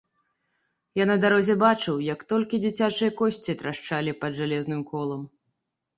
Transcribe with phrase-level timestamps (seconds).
[1.01, 5.21] Я на дарозе бачыў, як толькі дзіцячыя косці трашчалі пад жалезным колам.